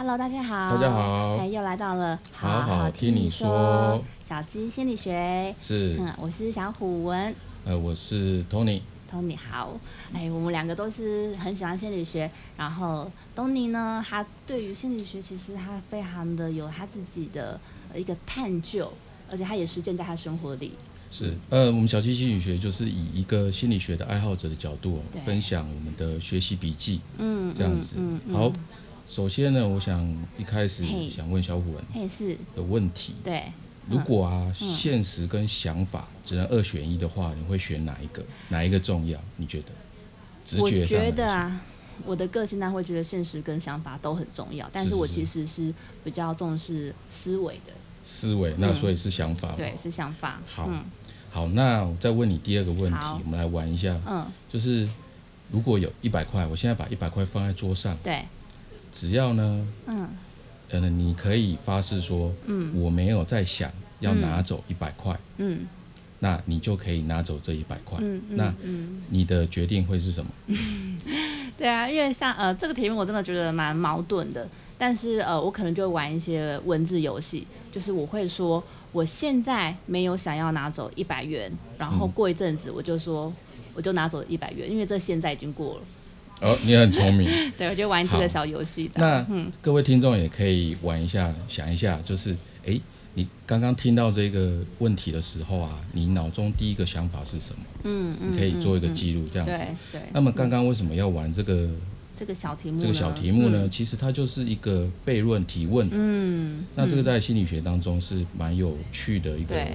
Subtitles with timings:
[0.00, 1.36] Hello，大家好，大家好。
[1.36, 2.18] 哎，又来到了。
[2.32, 3.46] 好好听你说。
[3.46, 7.34] 说小鸡心理学，是，嗯，我是小虎文。
[7.66, 9.78] 呃，我是 Tony，，Tony 好，
[10.14, 17.60] 哎，我们两个都是很喜欢心理学，然后 Tony 呢，他对于心理学其实他非常的有他自己的
[17.92, 18.90] 呃一个探究，
[19.30, 20.72] 而且他也实践在他生活里，
[21.10, 27.96] 是，呃，我们小鸡心理学就是以一个心理学的爱好者的角度哦分享我们的学习笔记，嗯，这样子。
[27.98, 28.50] 嗯嗯，好，
[29.10, 30.00] 首先呢，我想
[30.38, 33.42] 一开始想问小虎文嘿，是，的问题，对，
[33.88, 38.24] 如果啊，现实跟想法只能二选一的话，你会选哪一个？
[38.50, 39.20] 哪一个重要？
[39.34, 39.66] 你觉得？
[40.44, 41.10] 直我觉上来说。
[41.10, 41.60] 觉得啊，
[42.06, 47.72] 我的个性呢会觉得现实跟想法都很重要，但是我其实是比较重视思维的，
[48.04, 49.54] 思维，那所以是想法嘛。
[49.56, 50.40] 对，是想法。
[50.46, 50.68] 好。
[50.70, 50.84] 嗯。
[51.28, 54.88] 好，那我再问你第二个问题，我们来玩一下，嗯，就是
[55.50, 58.24] 如果有一百块，我现在把一百块放在桌上，对，
[58.92, 60.08] 只要呢，嗯
[60.70, 65.66] 呃，你可以发誓说，嗯我没有在想要拿走一百块，嗯
[66.20, 67.98] 那你就可以拿走这一百块。
[68.00, 68.52] 嗯那
[69.08, 70.30] 你的决定会是什么？
[71.56, 74.46] 对啊，因为像呃这个题目我真的觉得蛮矛盾的，
[74.78, 83.32] 但是呃我可能就会玩一些文字游戏，就是我会说我现在没有想要拿走一百元，然后嗯过一阵子我就说
[83.74, 85.80] 我就拿走一百元，因为这现在已经过了。
[86.40, 87.28] 哦，你很聪明。
[87.58, 89.00] 对，我就玩这个小游戏的。
[89.00, 92.80] 那嗯各位听众也可以玩一下，想一下，就是，诶，
[93.14, 97.60] 你刚刚听到这个问题的时候啊，你脑中第一个想法是什么？
[97.84, 99.52] 嗯嗯，你可以做一个嗯记录，这样子。
[99.92, 100.02] 对对。
[100.12, 101.68] 那么刚刚为什么要玩这个
[102.16, 103.68] 这个小题目呢，这个小题目呢？
[103.70, 105.88] 其实它就是一个悖论提问。
[105.90, 109.74] 嗯，那这个嗯在心理学当中是蛮有趣的一个对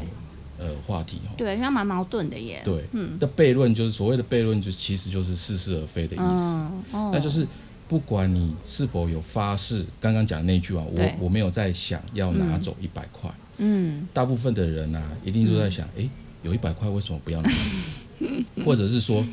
[0.57, 1.29] 呃话题哦。
[1.37, 2.61] 对，因为它蛮矛盾的耶。
[2.63, 6.23] 对，嗯那悖论就是所谓的悖论，就其实就是似是而非的意思。
[6.23, 7.47] 嗯，哦，那就是
[7.87, 13.29] 不管你是否有发誓，刚刚讲那句啊，我我没有在想要拿走一百块。
[13.57, 16.09] 嗯大部分的人啊，一定都在想，诶，
[16.43, 17.49] 有一百块为什么不要拿？
[18.65, 19.25] 或者是说，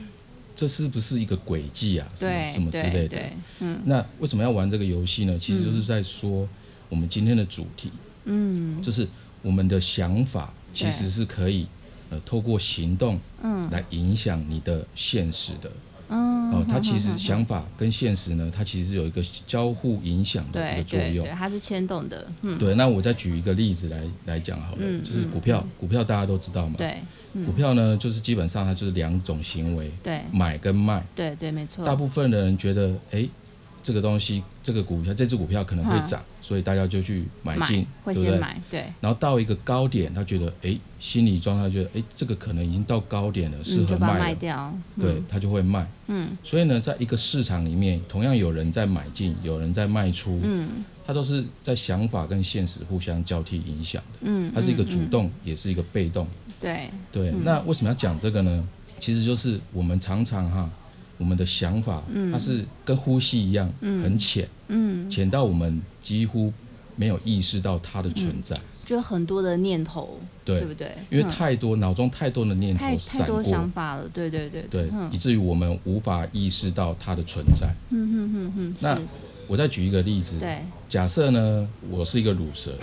[0.54, 2.06] 这是不是一个诡计啊？
[2.16, 3.18] 什么对什么之类的。
[3.60, 5.38] 嗯那为什么要玩这个游戏呢？
[5.38, 6.48] 其实就是在说
[6.88, 7.90] 我们今天的主题，
[8.26, 9.08] 嗯就是
[9.40, 11.66] 我们的想法其实是可以
[12.10, 15.70] 呃透过行动嗯来影响你的现实的。
[16.14, 21.30] 嗯，哦，它其实想法跟现实呢，它其实是有一个交互影响的一个作用对对，。
[21.30, 26.74] 它是牵动的，嗯，对，那我再举一个例子来来讲好了，嗯就是股票，股票大家都知道嘛。
[26.76, 26.96] 对
[27.46, 31.02] 股票呢，就是基本上它就是两种行为，对买跟卖。
[31.16, 31.82] 对对，没错。
[31.82, 33.26] 大部分的人觉得，哎，
[33.82, 38.40] 这个东西，这个股票，这只股票可能会嗯涨，所以大家就去买买进，会对不对？
[38.70, 44.72] 对，然后到一个高点，他觉得，哎，心理状态觉得，哎，这个可能已经到高点了，适合卖了，卖掉。
[45.00, 45.86] 对，他就会卖。
[46.06, 50.68] 嗯所以呢，在一个市场里面，同样有人在买进，有人在卖出，嗯
[51.04, 54.18] 它都是在想法跟现实互相交替影响的。
[54.20, 56.24] 嗯，它是一个主嗯，动，也是一个被动。
[56.46, 58.68] 嗯对，对，那为什么要讲这个呢？
[59.00, 60.70] 其实就是我们常常哈，
[61.18, 62.02] 我们的想法，
[62.32, 66.52] 它是跟呼吸一样，很浅，嗯，浅到我们几乎
[66.96, 68.58] 没有意识到它的存在。
[68.84, 70.58] 就很多的念头，对。
[70.58, 70.92] 对不对？
[71.08, 71.28] 因为嗯。
[71.28, 75.08] 太多脑中太多的念头闪太多想，法了，对对对对，嗯。
[75.12, 77.68] 以至于我们无法意识到它的存在。
[77.90, 78.98] 嗯嗯嗯嗯，那，
[79.46, 82.76] 我再举一个例子，对，假设呢，我是一个乳蛇，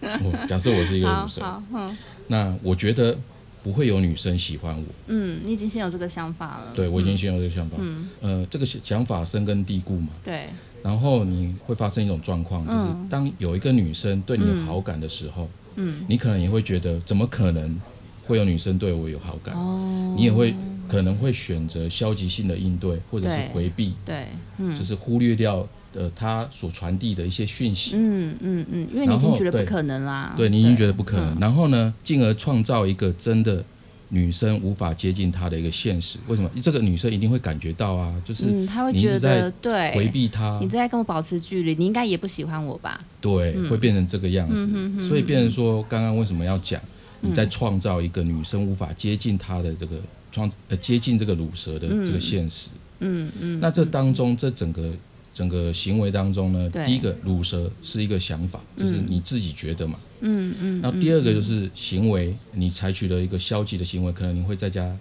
[0.00, 1.96] 我 假设我是一个乳蛇，嗯。
[2.26, 3.16] 那我觉得
[3.62, 10.46] 不会有女生喜欢我，嗯，你已经先有这个想法了，对我已经先有这个想法，嗯，呃，这个想法深根蒂固嘛，对，
[10.82, 17.80] 然后你会发生一种状况，就是嗯当有一个女生对你有好感的时候，嗯，你可能也会觉得，怎么可能
[18.26, 19.54] 会有女生对我有好感？
[19.54, 20.54] 哦，你也会
[20.88, 27.92] 可能会选择消极性的应对，或者是回避，对，嗯，就是忽略掉呃他所传递的一些讯息。
[27.94, 33.64] 嗯嗯嗯，因为你已经觉得不可能啦，对你已经觉得不可能，嗯然后呢，进而创造一个真的
[34.10, 36.18] 女生无法接近他的一个现实。
[36.28, 36.50] 为什么？
[36.62, 42.98] 这个女生一定会感觉到啊，就是嗯，他会觉得在对，回避他你，在跟我保持距离，你应该也不喜欢我吧？
[43.20, 44.68] 对，会变成这个样子。
[45.06, 46.80] 所以变成说，刚刚为什么要讲
[47.20, 49.96] 你在创造一个女生无法接近他的这个
[50.32, 52.68] 创呃接近这个乳蛇的这个现实？
[53.00, 54.90] 嗯嗯，那这当中，这整个
[55.38, 59.96] 整个行为当中呢，第一个乳蛇是一个想法，就是你自己觉得嘛。
[60.18, 64.92] 嗯嗯，那第二个就是行为，你采取了一个消极的行为，可能你会在家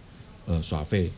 [0.45, 1.12] 呃耍废、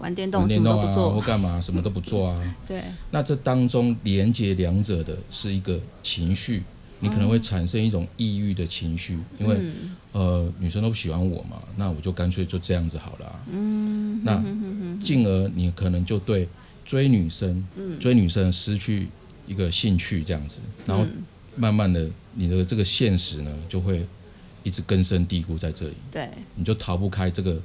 [0.00, 1.10] 玩电动什玩电动啊，么都不做。
[1.12, 2.56] 或，干嘛， 什么都不做啊。
[2.66, 2.82] 对，
[3.12, 6.64] 那这当中连接两者的是一个情绪，
[6.98, 9.72] 你可能会产生一种抑郁的情绪，因为、嗯
[10.10, 14.42] 呃女生都不喜欢我嘛，那我就干脆就这样子好了啊、嗯，那
[15.00, 16.48] 进而你可能就对
[16.84, 19.08] 追女生、嗯追女生失去
[19.46, 21.22] 一个兴趣这样子，然后嗯
[21.56, 24.04] 慢慢的你的这个现实呢就会
[24.62, 27.56] 一直根深蒂固在这里，对，你就逃不开这个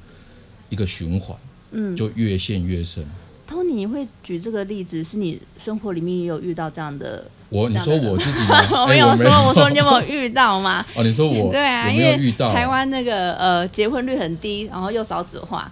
[0.70, 1.38] 一个循环，
[1.72, 3.04] 嗯，就越陷越深。
[3.50, 7.26] Tony，你会举这个例子，是你生活里面也有遇到这样的？
[7.50, 8.46] 我你说我自己？
[8.72, 10.86] 我哎没有说，我说你有有没有遇到吗？
[10.94, 15.72] 哦，你说我对啊，因为台湾那个呃结婚率很低，然后又少子化，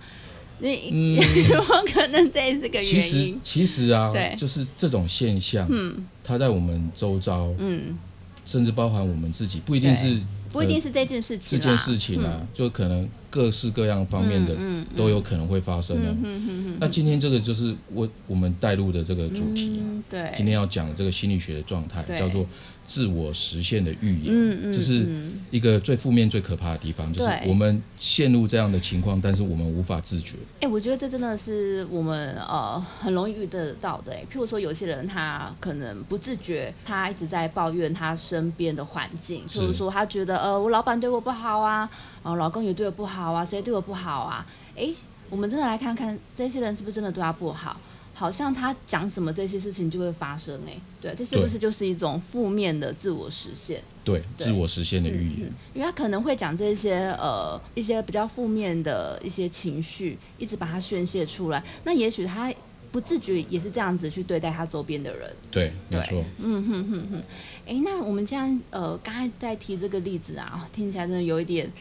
[0.60, 1.16] 你、嗯。
[1.50, 1.62] 有
[1.94, 3.40] 可能这也是个其实原因。
[3.44, 6.06] 其实啊对，就是这种现象，嗯。
[6.24, 7.98] 它在我们周遭，嗯，
[8.46, 10.22] 甚至包含我们自己，不一定是
[10.52, 13.08] 不一定呃是这件事情，这件事情啊，就可能
[13.38, 14.56] 各式各样方面的
[14.96, 16.10] 都有可能会发生哦。
[16.10, 19.80] 嗯嗯嗯那今天这个就是我我们带入的这个主题
[20.10, 22.44] 对，今天要讲的这个心理学的状态叫做
[22.88, 25.34] 自我实现的预言，嗯嗯，这是嗯。
[25.52, 30.36] 一个最负面、最可怕的地方，就是我们陷入这样的情况，但是我们无法自觉。
[30.62, 41.90] 哎、我觉得这真的是我们呃很容易遇得到的、哎，譬如说有些人他可能不自觉，他一直在抱怨他身边的环境，是譬如说他觉得呃我老板对我不好啊，
[42.24, 44.46] 然后老公也对我不好啊，谁对我不好啊？
[44.76, 44.90] 哎、
[45.30, 47.80] 我们真的来看看这些人是不是真的对他不好？
[48.14, 53.84] 好像他讲什么这些事情就会发生哎、对，这是不是就是一种负面的自我实现？
[54.04, 61.64] 对，对自我实现的预言嗯，因为他可能会讲这些呃一些比较负面的一些情绪，一直把它宣泄出来。
[61.84, 62.52] 那也许他
[62.92, 65.32] 不自觉也是这样子去对待他周边的人。
[65.52, 67.24] 对，没错，嗯哼哼哼。
[67.68, 71.72] 哎，那我们这样呃，刚才在提这个例子啊，听起来真的有一点，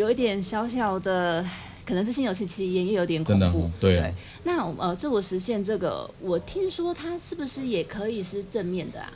[0.00, 1.44] 有一点小小的。
[1.82, 3.40] 可能是心有戚戚焉，也有点恐怖。
[3.40, 4.08] 真的哦对啊
[4.44, 9.10] 那呃，自我实现这个，我听说它是不是也可以是正面的啊？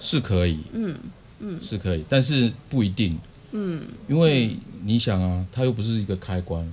[0.00, 0.96] 是可以，嗯
[1.40, 3.18] 嗯是可以，但是不一定，
[3.50, 6.66] 嗯，因为你想啊，它又不是一个开关。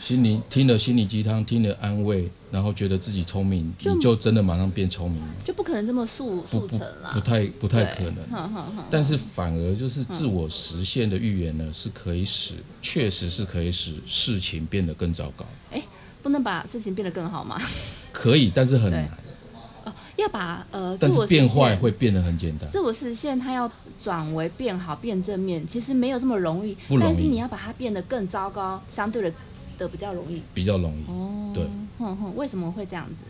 [0.00, 7.10] 心灵听了心理鸡汤，听了安慰，然后觉得自己聪明，就你就真的马上变聪明，就不可能这么速速成啦。
[7.12, 8.16] 不太不太可能。
[8.90, 15.44] 但是反而就是自我实现的预言呢，是可以使，确实是可以使事情变得更糟糕。
[16.22, 17.58] 不能把事情变得更好吗？
[18.12, 19.18] 可以，但是很对难。
[19.84, 22.68] 哦，要把呃自但是我实变坏现，会变得很简单。
[22.70, 23.70] 自我实现，它要
[24.02, 26.76] 转为变好、变正面，其实没有这么容易。
[26.88, 29.32] 不容易但是你要把它变得更糟糕，相对的
[29.78, 30.42] 的比较容易。
[30.52, 31.39] 比较容易，哦，对，
[32.00, 33.24] 哼哼，为什么会这样子？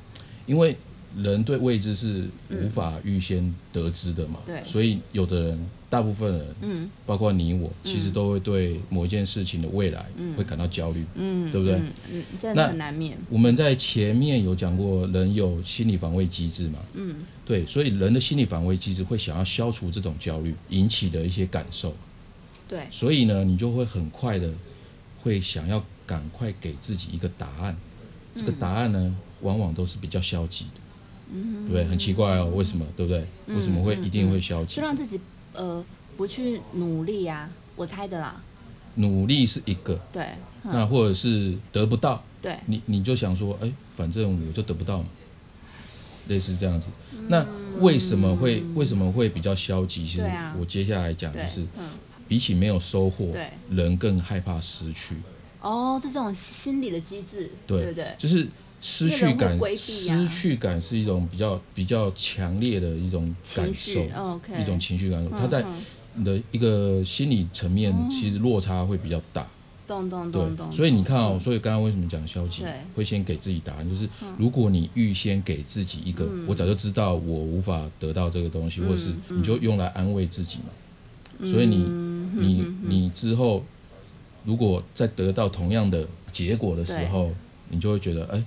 [0.47, 0.77] 因为
[1.17, 4.39] 人对未知是无法预先得知的嘛。
[4.47, 10.07] 对所以有的人，大部分人，嗯包括你我，其实都会对某一件事情的未来
[10.37, 11.05] 会感到焦虑。
[11.17, 13.19] 嗯，对不对嗯嗯，真那的很难免。
[13.29, 16.79] 我们在前面有讲过，人有心理防卫机制嘛？
[16.95, 21.93] 嗯，对，所以人的心理防卫机制会想要消除这种焦虑引起的一些感受，
[22.69, 24.49] 对，所以呢，你就会很快的
[25.23, 27.77] 会想要赶快给自己一个答案。
[28.37, 30.81] 这个答案呢，往往都是比较消极的，
[31.33, 31.85] 对不对？
[31.85, 32.85] 很奇怪哦，为什么？
[32.97, 33.25] 对不对？
[33.55, 34.83] 为什么会一定会消极就？
[34.83, 35.21] 让自己
[35.53, 35.85] 呃
[36.17, 38.41] 不去努力呀、我猜的啦。
[38.97, 40.25] 努力是一个，对，
[40.65, 45.09] 嗯那或者是得不到，对，你你就想说，哎，反正我就得不到嘛，
[46.29, 46.89] 类似这样子。
[47.13, 47.47] 嗯那
[47.79, 50.05] 为什么会为什么会比较消极？
[50.07, 50.29] 其实
[50.59, 51.91] 我接下来讲对的是，，嗯，
[52.27, 55.15] 比起没有收获对，人更害怕失去。
[55.61, 58.15] 哦，这种心理的机制，对不对？
[58.19, 58.49] 就是
[58.81, 64.05] 失去感失去感是一种比较比较强烈的一种感受，
[64.59, 65.31] 一种情绪感受。
[65.31, 65.77] 嗯它在嗯。
[66.13, 69.47] 你的一个心理层面，其实落差会比较大。
[69.87, 76.47] 咚咚对咚咚，，所以你看哦，所以刚刚为什么讲消极对，会先给自己答案，就是如果你预先给自己一个，嗯。
[76.49, 80.65] 我早就知道我无法得到这个东西，或者是你就用来安慰自己嘛。
[81.39, 81.53] 嗯。
[81.53, 81.77] 所以你
[82.35, 83.65] 你你之后
[84.45, 87.31] 如果在得到同样的结果的时候，
[87.69, 88.45] 你就会觉得，哎，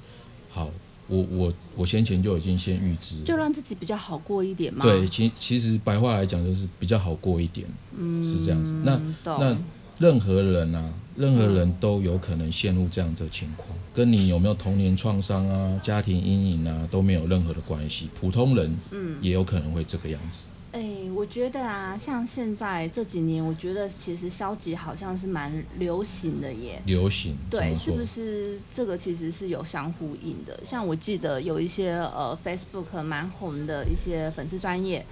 [0.50, 0.69] 好，
[1.07, 4.83] 我我我先前就已经先预知，就让自己比较好过一点嘛。
[4.83, 8.73] 对，其其实白话来讲就是比较好过一点，嗯，是这样子。
[8.83, 9.57] 那那
[10.00, 18.09] 任何人啊，任何人都有可能陷入这样的情况，跟你有没有童年创伤啊、家庭阴影啊都没有任何的关系。
[18.19, 20.39] 普通人嗯也有可能会这个样子。
[20.74, 26.82] 哎、我觉得啊，像现在这几年，我觉得其实消极好像是蛮流行的耶。
[26.88, 30.60] 流行对，是不是这个其实是有相呼应的？
[30.65, 35.06] 像我记得有一些呃 Facebook 蛮红的一些粉丝专业，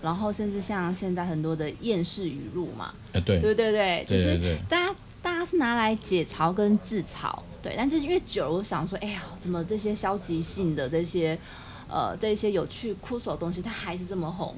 [0.00, 11.36] 然后甚至像现在很多的厌世语录嘛，哎，对对对对，就是大家大家是拿来解嘲跟自嘲，对，但是因为久了，我想说，哎呀，怎么这些消极性的这些
[11.88, 14.54] 呃这些有趣枯手的东西，它还是这么红？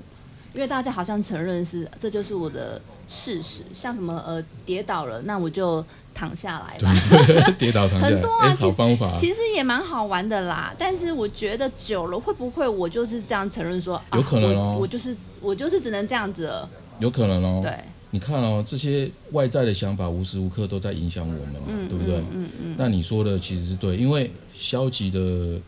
[0.55, 6.93] 因为大家好像承认是这就是我的事实，像什么呃跌倒了，那我就躺下来吧。
[7.59, 14.73] 跌倒躺下来，很多啊哎，其实好方法啊，其实也蛮好玩的啦，但是我觉得久了会不会我就是这样承认说，啊有可能哦。
[14.75, 16.69] 我我就是我就是只能这样子了。
[16.99, 17.61] 有可能哦。
[17.63, 17.73] 对，
[18.11, 22.19] 你看哦，这些外在的想法无时无刻都在影响我们嘛，嗯对不对？
[22.33, 25.19] 嗯嗯那你说的其实是对，因为消极的，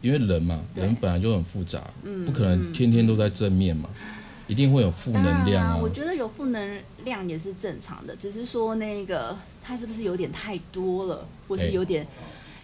[0.00, 3.88] 因为人嘛，人本来就很复杂，嗯不可能天天都在正面嘛，
[4.52, 5.78] 一定会有负能量啊。
[5.80, 12.06] 我觉得有负能量也是正常的，只是说那个它是不是有点太多了，或是哎有点。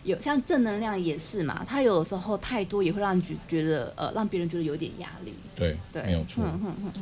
[0.05, 5.35] 有像正能量也是嘛，它有时候太多也会让你觉觉得呃，让别人觉得有点压力。
[5.57, 6.45] 对，对，没有错。
[6.45, 6.93] 嗯嗯嗯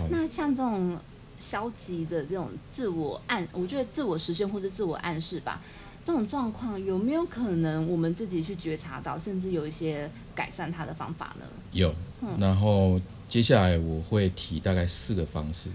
[0.00, 0.96] 嗯，那像这种
[1.38, 5.60] 消极的这种自我暗，我觉得自我实现或者自我暗示吧，
[6.04, 11.46] 这种状况有没有可能我们自己去觉察到，甚至有一些改善它的方法呢？
[11.72, 15.70] 有，嗯然后接下来我会提大概四个方式。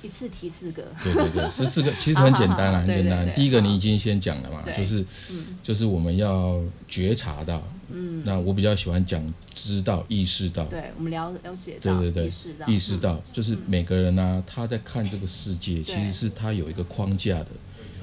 [0.00, 3.34] 一次提四个，对对对，是 四个，其实很简单啦，好很简单。
[3.34, 10.66] 第一个你已经先讲了嘛，就是嗯就是我们要觉察到，嗯，那我比较喜欢讲知道、意识到。
[10.66, 17.46] 对，我们了了解到，对对对意识到，意识到，嗯就是每个人呢、他在看这个世界，其实是他有一个框架的，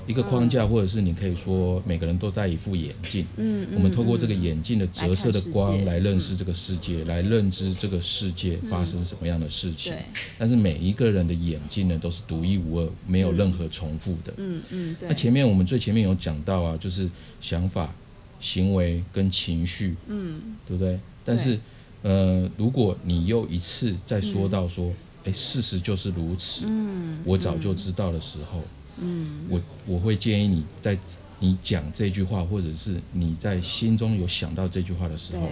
[0.07, 9.93] 一个框架，或者是你可以说每个人都戴一副眼镜，嗯，嗯我们透过这个嗯眼镜的折射的光来认识这个世界，来认知这个世界发生什么样的事情。
[9.93, 10.01] 对，
[10.37, 14.33] 但是每一个人的眼镜呢，都是独一无二，没有任何重复的。
[14.37, 17.93] 嗯嗯，那前面我们最前面有讲到啊，就是想法、
[18.39, 20.41] 行为跟情绪，嗯。
[20.67, 20.97] 对不对？
[21.25, 21.59] 但是，
[22.01, 24.93] 呃，如果你又一次再说到说，
[25.25, 28.61] 哎、事实就是如此，嗯，我早就知道的时候，
[28.99, 29.47] 嗯。
[29.49, 30.97] 我我会建议你在
[31.39, 35.49] 你讲这句话，或者是你在心中有想到这句话的时候，，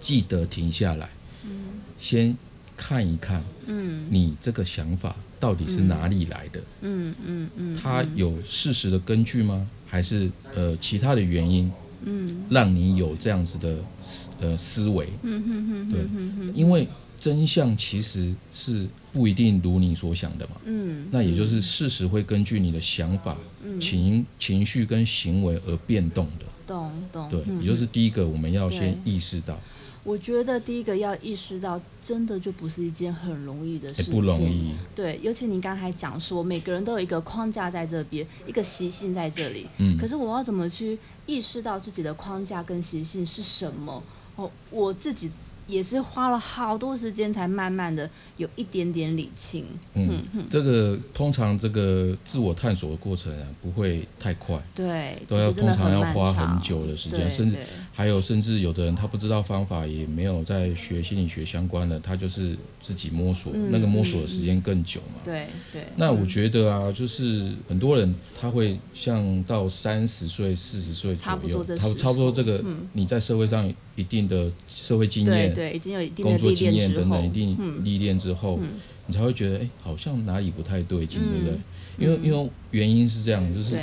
[0.00, 1.08] 记得停下来，
[1.44, 1.50] 嗯。
[1.98, 2.36] 先
[2.76, 4.06] 看一看嗯。
[4.08, 9.68] 你这个想法到底是哪里来的，嗯嗯嗯，它有事实的根据吗？
[9.86, 11.70] 还是呃其他的原因
[12.02, 12.44] 嗯。
[12.50, 15.08] 让你有这样子的思呃思维？
[15.22, 20.56] 嗯哼哼对因为真相其实是不一定如你所想的嘛。
[20.64, 23.36] 嗯，那也就是事实会根据你的想法、
[23.80, 26.44] 情情绪跟行为而变动的。
[26.66, 29.56] 懂懂，对，嗯也就是第一个，我们要先意识到，
[30.02, 34.42] 我觉得第一个要意识到，真的就不是一件很容易的事哎，情，不容。
[34.42, 34.74] 易。
[34.92, 39.68] 对，尤其你刚才讲说，每个人都有一个框架在这边，一个习性在这里。
[39.78, 44.02] 嗯可是我要怎么去意识到自己的框架跟习性是什么？
[44.34, 45.30] 哦，我自己
[45.66, 49.64] 也是花了好多时间才慢慢的有一点点理清。
[49.94, 57.56] 嗯，这个通常这个自我探索的过程啊，不会太快，对，都要通常要花很久的时间，甚至
[57.92, 65.20] 还有甚至有的人他不知道方法，也没有在学心理学相关的，他就是自己摸索，嗯那个摸索的时间更久嘛。
[65.24, 65.84] 对对。
[65.96, 72.86] 那我嗯觉得啊，就是很多人他会像到三十岁、四十岁差不多左右，他这时差不多这个嗯。
[72.92, 77.84] 你在社会上一定的社会经验、对对，已经有一定的工作历经验练之后，等等，一定嗯。
[77.84, 78.68] 历练之后，嗯。
[79.08, 81.26] 你才会觉得，哎、好像哪里不太对劲，嗯。
[81.32, 81.58] 对不对？
[81.98, 83.78] 因为因为原因是这样，就是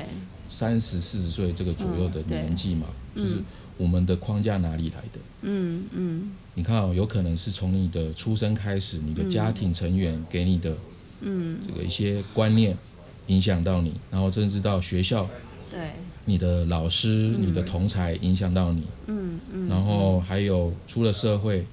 [0.47, 3.23] 三十四十岁这个左右的年纪嘛，嗯。
[3.23, 3.37] 就是
[3.77, 5.19] 我们的框架哪里来的？
[5.41, 6.31] 嗯嗯。
[6.55, 10.77] 你看哦，有可能是从你的出生开始，你的家庭成员给你的
[11.21, 12.77] 嗯，这个一些观念
[13.27, 15.27] 影响到你，然后甚至到学校，
[15.71, 15.93] 对，
[16.25, 21.65] 你的老师、你的同才影响到你，嗯嗯，然后还有出了社会，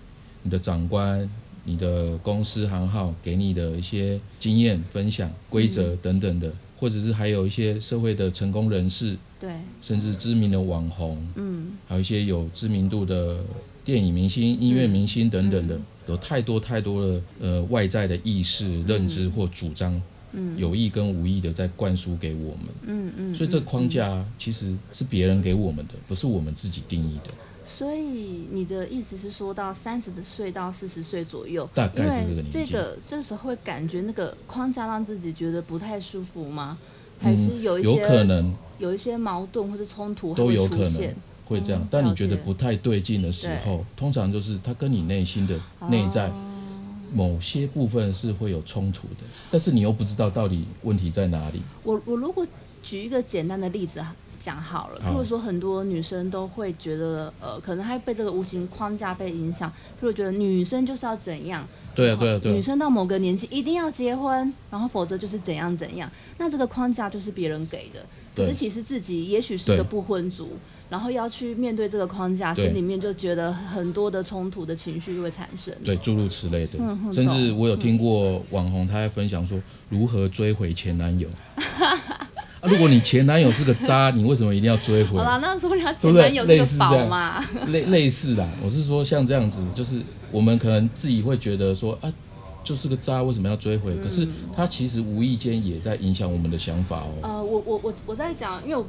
[0.43, 1.29] 你的长官、
[1.65, 11.69] 你的公司行号给你的一些经验分享、规则等等的，或者是还有一些社会的成功人士，对，甚至知名的网红，嗯。
[11.87, 13.39] 还有一些有知名度的
[13.85, 15.79] 电影明星、音乐明星等等的，
[16.09, 20.01] 有太多太多的呃外在的意识、认知或主张，
[20.33, 22.67] 嗯有意跟无意的在灌输给我们。
[22.83, 27.35] 嗯嗯，所以这个嗯框架其实是别人给我们的，不是我们自己定义的。
[27.65, 36.79] 所以你的意思是说到三十岁到四十岁左右，大概是这个年纪这个这时候会感觉那个框架让自己觉得不太舒服吗？
[37.21, 41.15] 还是有一些、嗯有可能有一些矛盾或者冲突都有可能？
[41.45, 45.59] 会这样嗯，但你觉得不太对劲的时候，通常就是它跟你内心的
[45.91, 46.33] 内在哦
[47.13, 51.63] 某些部分是会有冲突的，但是你又不知道到底问题在哪里。
[51.83, 52.47] 我我如果
[52.83, 54.05] 举一个简单的例子
[54.39, 66.11] 讲好了，好譬如说很多女生都会觉得，呃，可能她被这个无形框架被影响，譬如觉得女生就是要怎样，对啊，对啊，对啊，女生到某个年纪一定要结婚，然后否则就是怎样怎样。
[66.39, 70.57] 那这个框架就是别人给的，可是其实自己也许是个不婚族，
[70.91, 75.73] 然后要去面对这个框架，心里面就觉得很多的冲突的情绪就会产生。
[75.85, 76.79] 对，诸如此类的
[77.13, 81.29] 甚至我有听过网红他在分享说如何追回前男友。
[82.61, 85.25] 啊，如果你前男友是个渣，你为什么一定要追回好？
[85.25, 89.99] 啦，那说人家对不对前男友是个宝嘛，类 类似啦，我是说像这样子，就是
[90.31, 92.13] 我们可能自己会觉得说啊，
[92.63, 93.97] 就是个渣，为什么要追回？
[93.97, 97.13] 可是他其实无意间也在影响我们的想法哦。
[97.23, 98.85] 呃，我我我我在讲，因为我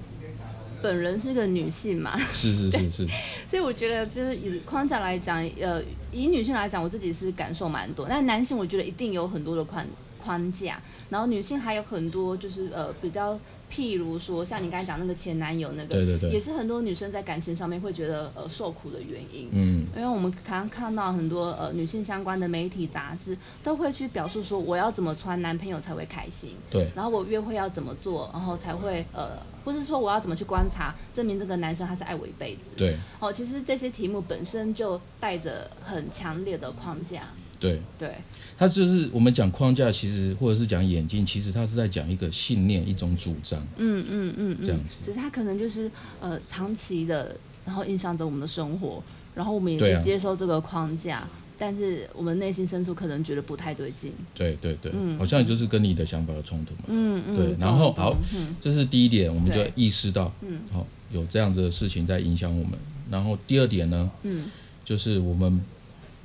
[0.81, 3.07] 本人是个女性嘛，是是是是，
[3.47, 9.85] 所以我觉得就是以框架来讲，呃，以女性来讲，我自己是感受蛮多，但男性我觉得一定有很多的框
[10.23, 13.39] 框架，然后女性还有很多就是呃比较。
[13.71, 19.47] 譬如说，像你刚才讲那个前男友那个，对对对也是很多女生在感情上面会觉得呃受苦的原因。
[19.53, 29.29] 嗯，因为我们常看到很多呃女性相关的媒体杂志都会去表述说我要怎么穿男朋友才会开心，对然后我约会要怎么做，然后才会呃
[29.63, 32.73] 不是说我要怎么去观察证明这个男生他是爱我一辈子。
[32.75, 37.23] 对哦，其实这些题目本身就带着很强烈的框架。
[37.61, 38.15] 对，对，
[38.57, 43.61] 他就是我们讲框架，其实或者是讲眼镜，其实他是在讲一个信念、一种主张。
[43.77, 45.05] 嗯嗯嗯嗯，这样子。
[45.05, 45.89] 只是他可能就是
[46.19, 49.03] 呃长期的，然后影响着我们的生活，
[49.35, 51.27] 然后我们也去接受这个框架，
[51.57, 54.11] 但是我们内心深处可能觉得不太对劲。
[54.33, 55.17] 对对对，嗯。
[55.19, 56.81] 好像就是跟你的想法有冲突嘛。
[56.87, 58.55] 嗯嗯，对然后好嗯。
[58.59, 60.61] 这是第一点，我们就意识到，嗯。
[60.71, 62.73] 好有这样子的事情在影响我们。
[63.11, 64.45] 然后第二点呢，嗯。
[64.83, 65.63] 就是我们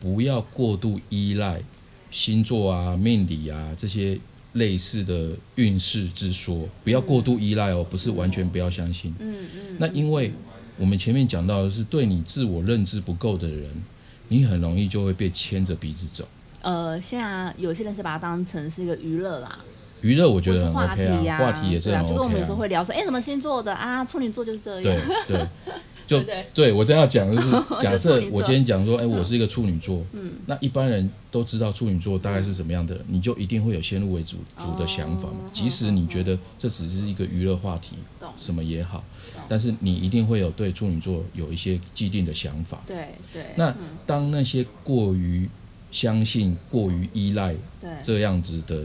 [0.01, 1.61] 不要过度依赖
[2.11, 4.19] 星座啊、命理啊这些
[4.53, 9.15] 类似的运势之说，不要过度依赖哦，不是完全不要相信。
[9.19, 10.33] 嗯嗯，那因为
[10.79, 13.71] 我们前面讲到的是对你自我认知不够的人，
[14.29, 16.27] 你很容易就会被牵着鼻子走。
[16.63, 19.59] 呃，现在有些人是把它当成是一个娱乐啦，
[20.01, 22.61] 娱乐我觉得很 OK 啊，话题也是很对啊，就跟我们有时候啊。
[22.61, 24.05] 会聊说，哎、什么星座的啊？
[24.05, 25.01] 处女座就是这对样。
[25.29, 25.47] 对，
[26.07, 26.73] 就对对。
[26.73, 35.41] 我真要讲的是， 假设我今天讲说，哎，我是一个处女座，嗯，那一般人都知道处女座大概是什么样的人，你就一定会有先入为主主的想法嘛。
[35.45, 35.51] 哦。
[35.53, 37.97] 即使你觉得这只是一个娱乐话题，
[38.37, 39.03] 什么也好，
[39.49, 42.83] 但是你一定会有对处女座有一些既定的想法。
[42.87, 43.77] 对对，那嗯。
[44.07, 45.49] 当那些过于
[45.91, 47.55] 相信、过于依赖，
[48.03, 48.85] 这样子的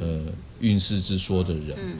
[0.00, 0.24] 呃
[0.60, 1.96] 运势之说的人，嗯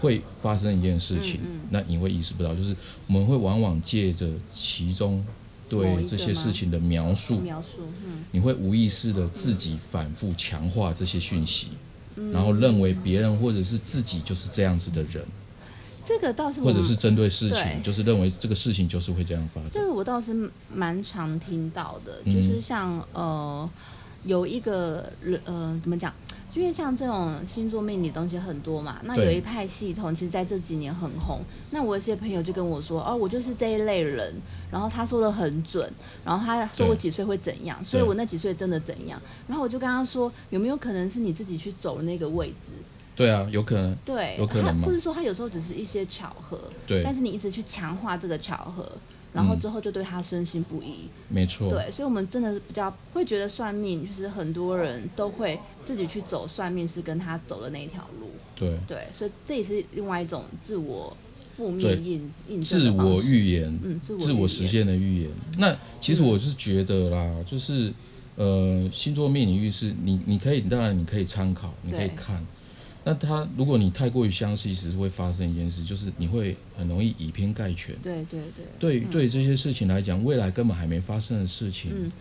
[0.00, 2.74] 会发生一件事情，嗯嗯那你会意识不到，就是
[3.06, 5.24] 我们会往往借着其中
[5.68, 11.68] 对这些事情的描述，描述，嗯你会无意识的自己反复强化这些讯息，
[12.16, 15.24] 嗯然后认为别人或者是自己就是这样子的人，
[16.04, 19.70] 这个倒是我或者是针对事情，就是认为这个事情就是会这样发展。
[19.72, 23.68] 这个我倒是蛮常听到的，嗯就是像呃
[24.24, 26.12] 有一个人呃怎么讲？
[26.54, 31.40] 因为像这种星座命理东西很多嘛，那有一派系统，其实在这几年很红。
[31.70, 34.34] 那我有些朋友就跟我说，哦，我就是这一类人，
[34.70, 35.92] 然后他说的很准，
[36.24, 39.20] 然后他说我几岁会怎样，所以我那几岁真的怎样。
[39.46, 42.72] 然后我就跟他说，有没有可能是你自己去走那个位置？
[43.16, 48.90] 对啊，有可能，对，有可能吗他或者说他有时候只是一些巧合，对但是你一直去强化这个巧合，
[49.32, 51.08] 然后嗯之后就对他深信不疑。
[51.28, 58.28] 没错，对，所以我们真的比较会觉得算命，就是很多人都会自己去走算命是跟他走的那一条路。
[58.54, 61.16] 对，对，所以这也是另外一种自我
[61.56, 65.30] 负面印印证自我预言，嗯自我自我实现的预言。
[65.58, 67.92] 那其实我是觉得啦，就是
[68.36, 72.44] 呃，星座命理运势，你你可以当然你可以参考，你可以看。
[73.02, 77.94] 那他如果你太过于相信，其实会发生一件事，就是你会很容易以偏概全。
[78.02, 78.40] 对对
[78.78, 82.12] 对，对对这些事情来讲，未来根本还没发生的事情，嗯，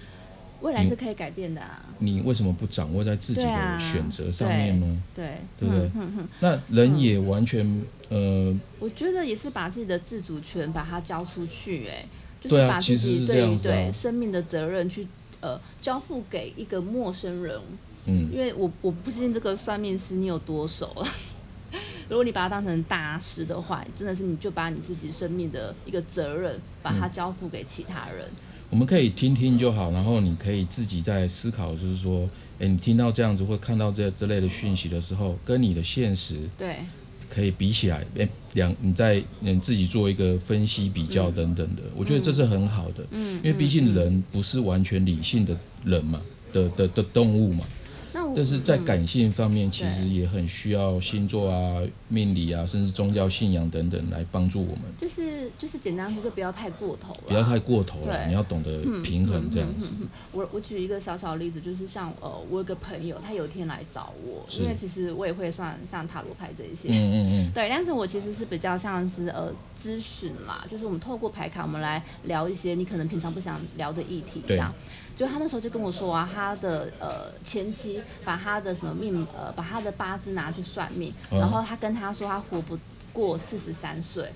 [0.61, 1.85] 未来是可以改变的啊。
[1.99, 5.03] 你为什么不掌握在自己的选择上面呢？
[5.13, 5.67] 对，对。
[5.67, 5.91] 不对？
[6.39, 12.05] 那人也完全呃，我觉得也是把自己的自主权把它交出去、哎，
[12.39, 15.05] 就是把自己对于对生命的责任去
[15.41, 17.59] 呃交付给一个陌生人，
[18.05, 21.07] 嗯，因为我我不信这个算命师你有多熟了。
[22.09, 28.27] 如果你把它当成大师的话，真的是你就把你自己生命的一个责任，把它交付给其他人。
[28.71, 36.77] 我们可以听听就好，然后你可以自己在思考，就是说，诶，你听到这样子或看到这这类的讯息的时候，跟你的现实对，
[37.29, 46.19] 可以比起来，诶，两你在你自己做一个分析比较等等的，我觉得这是很好的，嗯，因为毕竟人不是完全理性的人嘛，
[46.53, 47.65] 的的的动物嘛，
[48.35, 58.27] 但是在嗯感性方面，其实也很需要星座啊、命理啊，甚至宗教信仰等等来帮助我们，就是就是简单说，就不要太过头了，不要太过头了，对。
[58.27, 59.87] 你要懂得平衡这样子。
[60.31, 74.73] 我我举一个小小例子，就是像呃，我有个朋友，他有一天来找我，因为其实我也会算像塔罗牌这一些，嗯嗯嗯，对，但是我其实是比较像是呃咨询啦，就是我们透过牌卡，我们来聊一些你可能平常不想聊的议题，这样。
[75.15, 82.77] 就他那时候就跟我说啊，他的呃前妻把他的什么命呃把他的八字拿去算命，哦然后他跟他说他活不。
[83.11, 84.31] 过四十三岁，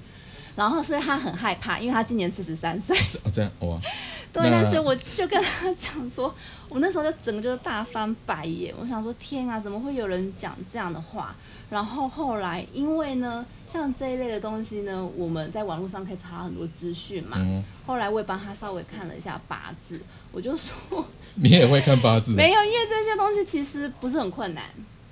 [0.56, 2.98] 然后所以他很害怕，因为他今年四十三岁。
[3.24, 3.80] 哦，这样哇，
[4.34, 6.34] 对，但是我就跟他讲说，
[6.70, 11.36] 我那时候就整个就是大翻白眼，我想说天啊，怎么会有人讲这样的话？
[11.70, 17.38] 然后后来因为呢，像这一类的东西呢，我们在网络上可以查很多资讯嘛。
[17.40, 20.02] 嗯，后来我也帮他稍微看了一下八字，
[20.34, 24.66] 我就说 你也会看八字没有，因为这些东西其实不是很困难。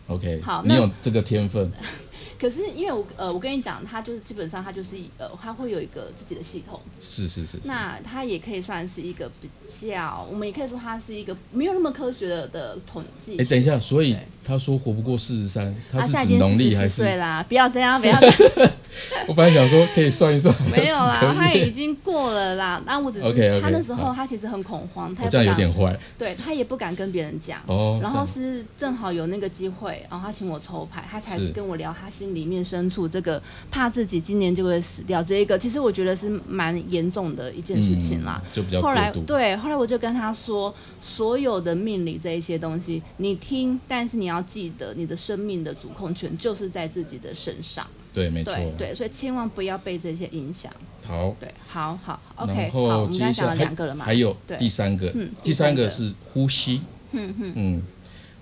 [0.08, 1.72] ？OK，好那你有这个天分，
[2.40, 6.82] 可是因为我呃，我跟你讲，他就是基本上他就是呃，他会有一个自己的系统。
[7.00, 13.42] 是是是，是那他也可以算是一个比较，我们也可以说他是一个没有那么科学的的统计学。
[13.42, 17.18] 哎，等一下，所以他说活不过四十三，他他是农历还是岁是？
[17.18, 18.72] 啦，不要这样，不要这样，
[19.28, 22.82] 我本来想说可以算一算， 没有啦，他已经过了啦。
[22.86, 27.60] 那我只是他那时候他其实很恐慌，他我这样有点坏对他也不敢跟别人讲。
[27.68, 28.00] 哦。
[28.02, 38.42] 然后是正好有那个机会，然后他请我抽牌，他才是跟我聊他心里面深处这个怕自己今年就会死掉这一个，其实我觉得是蛮严重的一件事情啦。
[38.46, 39.12] 嗯就比较后来。
[39.26, 47.86] 对，后来我就跟他说，所有的命理这一些东西，你听，但是你要记得，你的生命的主控权就是在自己的身上。
[48.14, 48.54] 对，没错。
[48.54, 50.72] 对对，所以千万不要被这些影响。
[51.06, 56.82] 好，对，好好，OK，然好，我们刚才讲了两个了嘛，还有第三个嗯，第三个是呼吸。
[57.12, 57.84] 嗯嗯嗯，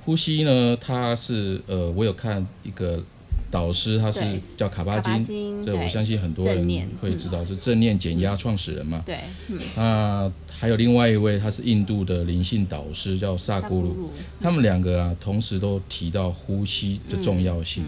[0.06, 3.04] 呼吸呢，它是呃，我有看一个
[3.50, 4.22] 导师，他是
[4.56, 9.02] 叫卡巴金，金，对我相信很多人会知道，是正念减压创始人嘛。
[9.06, 13.88] 对，嗯，那还有另外一位，他是印度的灵性导师，叫萨古鲁。
[13.94, 17.86] 鲁，他们两个啊，同时都提到呼吸的重要性。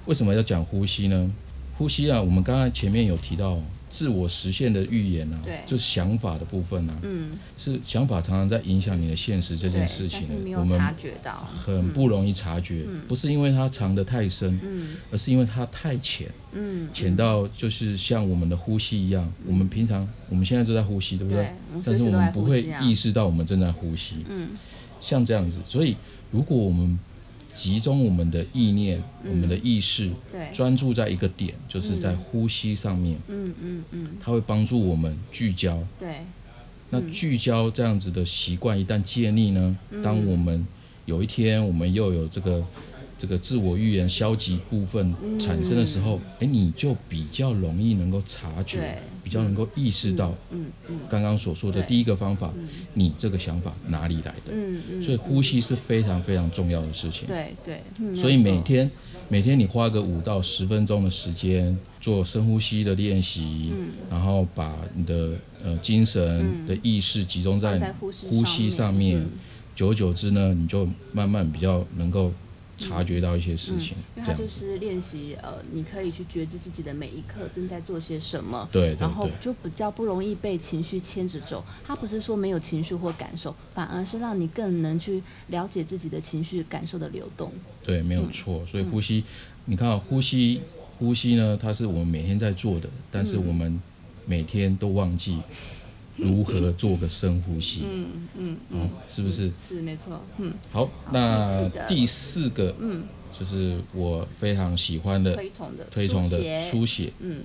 [0.00, 1.30] 嗯为什么要讲呼吸呢？
[1.76, 3.58] 呼吸啊，我们刚刚前面有提到
[3.88, 14.96] 自我实现的预言啊对，就是想法的部分啊，嗯，是想法常常在影响你的现实这这件事情我们有察觉到，很不容易察觉，不是因为它藏得太深，嗯。
[15.10, 21.50] 而是因为它太浅，嗯，浅到就是像我们的呼吸一样，我们平常我们现在都在呼吸，对不对？
[21.84, 24.48] 但是我们不会意识到我们正在呼吸，嗯。
[25.00, 25.58] 像这样子。
[25.66, 25.96] 所以，
[26.30, 26.98] 如果我们
[27.54, 35.78] 集中我们的意念、我们的意识，对，专注在一个点，就是在呼吸上面，嗯嗯嗯，它会帮助我们聚焦。
[35.98, 36.20] 对，
[36.90, 40.02] 那聚焦这样子的习惯一旦建立呢，嗯。
[40.02, 40.66] 当我们
[41.06, 42.64] 有一天我们又有这个
[43.20, 52.50] 这个自我预言消极部分产生的时候，哎、你就比较容易能够察觉，比较能够意识到嗯嗯刚刚所说的第一个方法，
[52.94, 54.52] 你这个想法哪里来的？
[54.52, 57.28] 嗯嗯，所以呼吸是非常非常重要的事情。
[57.28, 58.90] 对对，嗯所以每天
[59.28, 63.88] 每天你花个五到十分钟的时间做深呼吸的练习，嗯。
[64.08, 69.28] 然后把你的呃精神的意识集中在呼吸上面，嗯。
[69.76, 72.30] 久而久之呢，你就慢慢比较能够
[72.80, 81.62] 察觉到一些事情，因为它就是练习，呃，你可以去觉知自己的每一刻正在做些什么，对然后就比较不容易被情绪牵着走。
[81.86, 87.52] 它不是说没有情绪或感受，反而是让你更能去了解自己的情绪感受的流动。
[87.84, 88.64] 对，没有嗯错。
[88.64, 89.22] 所以呼吸，
[89.66, 90.62] 你看、啊、呼吸，
[90.98, 93.80] 呼吸呢，它是我们每天在做的，但是我们
[94.24, 95.38] 每天都忘记
[96.16, 99.50] 如何做个深呼吸，嗯嗯哦，是不是？
[99.66, 103.04] 是没错，嗯，好，那第第四个，嗯，
[103.38, 107.42] 就是我非常喜欢的推崇的推崇的书写，嗯。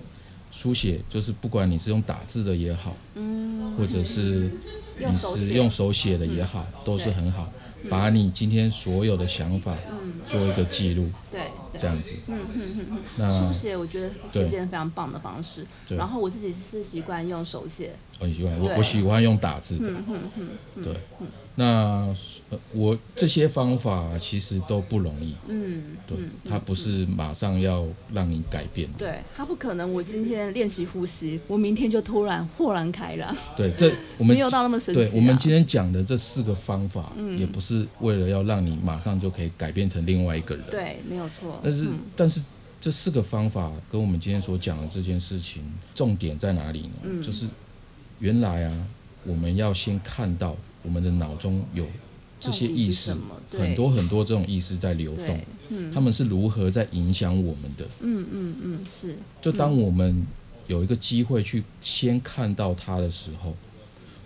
[0.51, 4.49] 书写就是不管你是用打字的也好，嗯，或者是
[4.97, 7.51] 你是用手写的也好，都是很好。
[7.89, 10.13] 把你今天所有的想法嗯。
[10.29, 11.49] 做一个记录，对对
[11.79, 12.11] 这样子。
[12.27, 15.65] 嗯嗯嗯嗯，那书写我觉得是一件非常棒的方式。
[15.87, 20.03] 对然后我自己是习惯用手写，很喜欢我对我喜欢用打字的，嗯
[20.35, 20.95] 嗯嗯对。
[21.57, 22.13] 那
[22.49, 28.97] 呃我这些方法其实都不容易，嗯，对嗯，它不是马上要让你改变的。
[28.97, 29.93] 对，它不可能。
[29.93, 35.07] 我今天练习呼吸，我明天就突然豁然开朗，对，这 我们没有到那么神奇、啊。
[35.09, 40.65] 对我们今天讲的这四个方法，也不是为了要让你马上就可以改变成另外一个人。
[40.69, 41.61] 对，没有错。
[41.65, 41.99] 但是，嗯。
[42.15, 42.41] 但是
[42.79, 45.63] 这四个方法跟我们今天所讲的这件事情，
[45.95, 46.93] 重点在哪里呢？
[47.03, 47.23] 嗯。
[47.23, 47.47] 就是
[48.19, 48.87] 原来啊，
[49.25, 51.87] 我们要先看到我们的脑中有
[52.39, 53.15] 这些意识
[53.51, 55.91] 很多很多这种意识在流动，，嗯。
[55.91, 57.85] 他们是如何在影响我们的？
[58.01, 60.25] 嗯嗯嗯，是，就当我们
[60.67, 63.55] 有一个机会去先看到它的时候，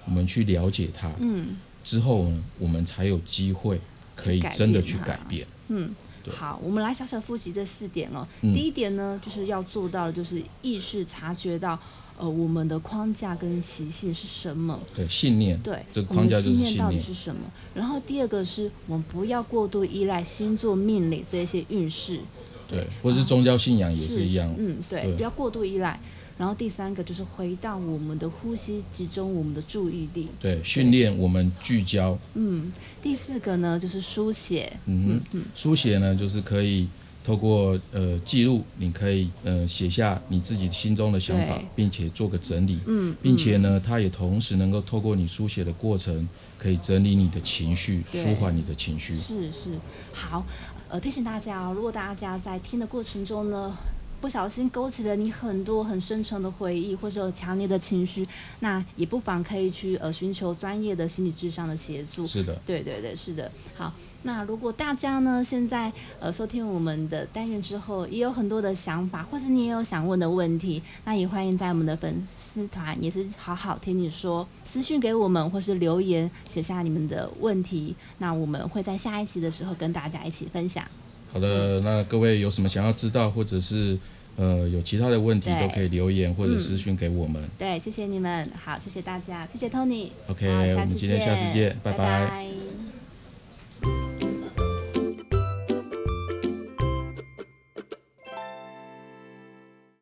[0.05, 1.55] 我们去了解它，嗯。
[1.85, 3.79] 之后呢，我们才有机会
[4.15, 5.47] 可以真的去变改变。
[5.69, 5.95] 嗯。
[6.23, 8.27] 对好，我们来小小复习这四点哦。
[8.41, 11.79] 嗯第一点呢，就是要做到的就是意识察觉到，
[12.17, 14.79] 呃，我们的框架跟习性是什么。
[14.95, 16.99] 对，信念，对，这个框架就是信念到底。
[16.99, 17.41] 是什么？
[17.73, 22.19] 然后第二个是我们不要过度依赖星座命理这些运势，
[22.67, 24.53] 对，或者是宗教信仰也是一样。
[24.57, 25.99] 嗯，对，对不要过度依赖。
[26.39, 30.29] 然后第三个就是回到我们的呼吸，集中我们的注意力。
[30.41, 32.17] 对，训练我们聚焦。
[32.35, 32.71] 嗯，
[33.01, 34.71] 第四个呢就是书写。
[34.85, 36.87] 嗯哼，书写呢就是可以
[37.25, 42.79] 透过呃记录，你可以呃写下你自己心中的想法，并且做个整理。
[42.87, 46.25] 嗯，并且呢，它也同时能够透过你书写的过程，
[46.57, 49.13] 可以整理你的情绪，舒缓你的情绪。
[49.13, 49.77] 是是，
[50.13, 50.45] 好，
[50.87, 53.77] 呃，提醒大家哦，如果大家在听的过程中呢，
[54.19, 58.27] 不小心勾起了你很多很深沉的回忆，或者有强烈的情绪，
[58.59, 62.27] 那也不妨可以去呃寻求专业的心理智商的协助。
[62.27, 63.49] 是的，对对对，是的。
[63.75, 80.83] 好，那如果大家呢现在呃收听我们的单元之后，也有很多的想法，或是你也有想问的问题，那也欢迎在我们的粉丝团也是好好听你说，私讯给我们，或是留言写下你们的问题，那我们会在下一期的时候跟大家一起分享。
[81.31, 83.97] 好的，那各位有什么想要知道，或者是
[84.35, 87.41] 呃有其他的问题，都可以留言或者私讯给我们。
[87.57, 90.09] 对，谢谢你们，好，谢谢大家，谢谢 Tony。
[90.27, 91.97] OK，我们今天下次见拜拜。
[91.97, 92.88] 拜拜